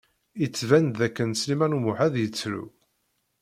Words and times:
Yettban 0.41 0.85
d 0.97 0.99
akken 1.07 1.29
Sliman 1.39 1.75
U 1.77 1.79
Muḥ 1.81 1.99
ad 2.05 2.15
yettru. 2.19 2.63